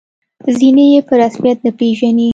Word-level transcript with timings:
ځینې 0.57 0.85
یې 0.93 1.01
په 1.07 1.13
رسمیت 1.21 1.57
نه 1.65 1.71
پېژني. 1.79 2.29